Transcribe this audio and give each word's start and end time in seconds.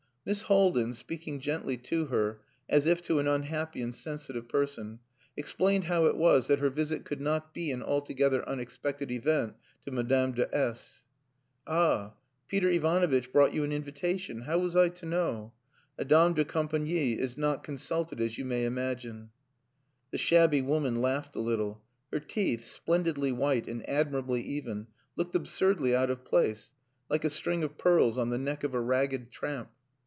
Miss 0.23 0.43
Haldin, 0.43 0.93
speaking 0.93 1.39
gently 1.39 1.77
to 1.77 2.05
her, 2.05 2.41
as 2.69 2.85
if 2.85 3.01
to 3.01 3.17
an 3.17 3.25
unhappy 3.27 3.81
and 3.81 3.93
sensitive 3.93 4.47
person, 4.47 4.99
explained 5.35 5.85
how 5.85 6.05
it 6.05 6.15
was 6.15 6.45
that 6.45 6.59
her 6.59 6.69
visit 6.69 7.05
could 7.05 7.19
not 7.19 7.55
be 7.55 7.71
an 7.71 7.81
altogether 7.81 8.47
unexpected 8.47 9.09
event 9.09 9.55
to 9.83 9.89
Madame 9.89 10.33
de 10.33 10.47
S. 10.55 11.05
"Ah! 11.65 12.13
Peter 12.47 12.69
Ivanovitch 12.69 13.31
brought 13.33 13.55
you 13.55 13.63
an 13.63 13.71
invitation. 13.71 14.41
How 14.41 14.59
was 14.59 14.77
I 14.77 14.89
to 14.89 15.07
know? 15.07 15.53
A 15.97 16.05
dame 16.05 16.33
de 16.35 16.45
compangnie 16.45 17.17
is 17.17 17.35
not 17.35 17.63
consulted, 17.63 18.21
as 18.21 18.37
you 18.37 18.45
may 18.45 18.65
imagine." 18.65 19.31
The 20.11 20.19
shabby 20.19 20.61
woman 20.61 21.01
laughed 21.01 21.35
a 21.35 21.39
little. 21.39 21.81
Her 22.11 22.19
teeth, 22.19 22.63
splendidly 22.65 23.31
white 23.31 23.67
and 23.67 23.89
admirably 23.89 24.43
even, 24.43 24.85
looked 25.15 25.33
absurdly 25.33 25.95
out 25.95 26.11
of 26.11 26.23
place, 26.23 26.73
like 27.09 27.25
a 27.25 27.29
string 27.31 27.63
of 27.63 27.75
pearls 27.79 28.19
on 28.19 28.29
the 28.29 28.37
neck 28.37 28.63
of 28.63 28.75
a 28.75 28.79
ragged 28.79 29.31
tramp. 29.31 29.71